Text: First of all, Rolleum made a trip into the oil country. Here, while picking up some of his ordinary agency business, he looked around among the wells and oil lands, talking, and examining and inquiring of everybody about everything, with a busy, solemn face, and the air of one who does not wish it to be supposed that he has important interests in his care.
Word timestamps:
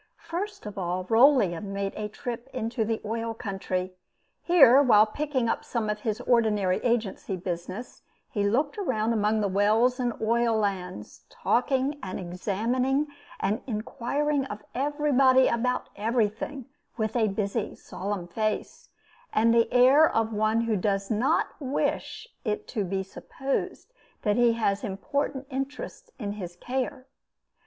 First 0.25 0.65
of 0.65 0.79
all, 0.79 1.03
Rolleum 1.05 1.65
made 1.73 1.93
a 1.95 2.09
trip 2.09 2.49
into 2.51 2.83
the 2.83 2.99
oil 3.05 3.35
country. 3.35 3.93
Here, 4.41 4.81
while 4.81 5.05
picking 5.05 5.47
up 5.47 5.63
some 5.63 5.91
of 5.91 5.99
his 5.99 6.19
ordinary 6.21 6.79
agency 6.79 7.35
business, 7.37 8.01
he 8.27 8.41
looked 8.49 8.79
around 8.79 9.13
among 9.13 9.41
the 9.41 9.47
wells 9.47 9.99
and 9.99 10.13
oil 10.19 10.57
lands, 10.57 11.25
talking, 11.29 11.99
and 12.01 12.19
examining 12.19 13.09
and 13.39 13.61
inquiring 13.67 14.45
of 14.45 14.63
everybody 14.73 15.47
about 15.47 15.89
everything, 15.95 16.65
with 16.97 17.15
a 17.15 17.27
busy, 17.27 17.75
solemn 17.75 18.27
face, 18.27 18.89
and 19.31 19.53
the 19.53 19.71
air 19.71 20.09
of 20.09 20.33
one 20.33 20.61
who 20.61 20.75
does 20.77 21.11
not 21.11 21.49
wish 21.59 22.27
it 22.43 22.67
to 22.69 22.83
be 22.83 23.03
supposed 23.03 23.93
that 24.23 24.35
he 24.35 24.53
has 24.53 24.83
important 24.83 25.45
interests 25.51 26.09
in 26.17 26.31
his 26.31 26.55
care. 26.55 27.05